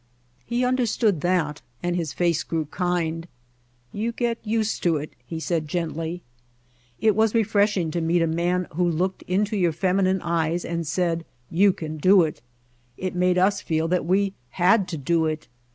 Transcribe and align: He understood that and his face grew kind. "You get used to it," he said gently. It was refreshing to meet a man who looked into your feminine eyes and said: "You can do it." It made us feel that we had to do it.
He 0.47 0.65
understood 0.65 1.21
that 1.21 1.61
and 1.83 1.95
his 1.95 2.11
face 2.11 2.41
grew 2.41 2.65
kind. 2.65 3.27
"You 3.93 4.11
get 4.11 4.39
used 4.43 4.81
to 4.81 4.97
it," 4.97 5.13
he 5.27 5.39
said 5.39 5.67
gently. 5.67 6.23
It 6.99 7.15
was 7.15 7.35
refreshing 7.35 7.91
to 7.91 8.01
meet 8.01 8.23
a 8.23 8.25
man 8.25 8.65
who 8.73 8.89
looked 8.89 9.21
into 9.27 9.55
your 9.55 9.73
feminine 9.73 10.19
eyes 10.23 10.65
and 10.65 10.87
said: 10.87 11.23
"You 11.51 11.71
can 11.71 11.97
do 11.97 12.23
it." 12.23 12.41
It 12.97 13.13
made 13.13 13.37
us 13.37 13.61
feel 13.61 13.87
that 13.89 14.07
we 14.07 14.33
had 14.53 14.87
to 14.87 14.97
do 14.97 15.27
it. 15.27 15.47